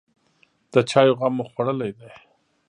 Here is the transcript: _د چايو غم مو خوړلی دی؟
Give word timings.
_د 0.73 0.75
چايو 0.89 1.17
غم 1.19 1.33
مو 1.37 1.43
خوړلی 1.51 1.91
دی؟ 1.97 2.09